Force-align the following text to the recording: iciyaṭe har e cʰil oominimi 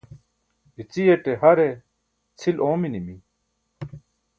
iciyaṭe 0.81 1.31
har 1.41 1.57
e 1.67 1.71
cʰil 2.39 2.57
oominimi 2.65 3.15